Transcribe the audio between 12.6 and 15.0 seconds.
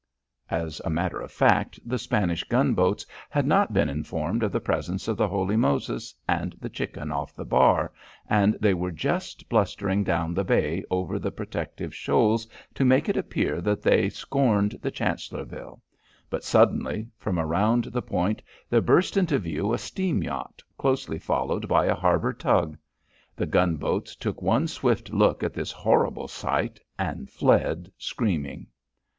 to make it appear that they scorned the